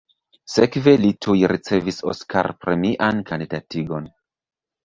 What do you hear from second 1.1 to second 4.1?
tuj ricevis Oskar-premian kandidatigon.